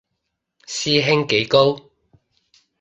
[0.65, 1.91] 師兄幾高